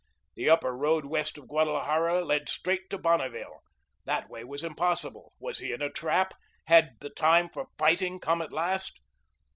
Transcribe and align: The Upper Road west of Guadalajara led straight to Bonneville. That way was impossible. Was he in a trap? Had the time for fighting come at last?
The 0.33 0.49
Upper 0.49 0.75
Road 0.75 1.05
west 1.05 1.37
of 1.37 1.47
Guadalajara 1.47 2.25
led 2.25 2.49
straight 2.49 2.89
to 2.89 2.97
Bonneville. 2.97 3.59
That 4.05 4.29
way 4.31 4.43
was 4.43 4.63
impossible. 4.63 5.33
Was 5.37 5.59
he 5.59 5.73
in 5.73 5.83
a 5.83 5.91
trap? 5.91 6.33
Had 6.65 6.93
the 7.01 7.11
time 7.11 7.49
for 7.49 7.67
fighting 7.77 8.19
come 8.19 8.41
at 8.41 8.51
last? 8.51 8.99